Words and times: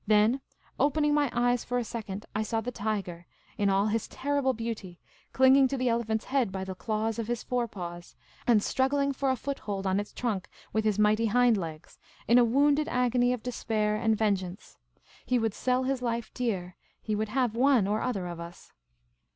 Then, 0.07 0.41
opening 0.79 1.13
my 1.13 1.29
eyes 1.31 1.63
for 1.63 1.77
a 1.77 1.83
second, 1.83 2.25
I 2.33 2.41
saw 2.41 2.59
the 2.59 2.71
tiger, 2.71 3.27
in 3.55 3.69
all 3.69 3.85
his 3.85 4.07
terrible 4.07 4.51
beauty, 4.53 4.99
clinging 5.31 5.67
to 5.67 5.77
the 5.77 5.89
elephant's 5.89 6.25
head 6.25 6.51
by 6.51 6.63
the 6.63 6.73
claws 6.73 7.19
of 7.19 7.27
his 7.27 7.43
forepaws, 7.43 8.15
and 8.47 8.63
struggling 8.63 9.13
for 9.13 9.29
a 9.29 9.35
foothold 9.35 9.85
on 9.85 9.99
its 9.99 10.11
trunk 10.11 10.49
with 10.73 10.85
his 10.85 10.97
mighty 10.97 11.27
hind 11.27 11.55
legs, 11.55 11.99
in 12.27 12.39
a 12.39 12.43
wounded 12.43 12.87
agony 12.87 13.31
of 13.31 13.43
despair 13.43 13.95
and 13.95 14.17
vengeance. 14.17 14.75
He 15.23 15.37
would 15.37 15.53
sell 15.53 15.83
his 15.83 16.01
life 16.01 16.33
dear; 16.33 16.77
he 16.99 17.13
would 17.13 17.29
have 17.29 17.55
one 17.55 17.85
or 17.85 18.01
other 18.01 18.25
of 18.25 18.39
us. 18.39 18.71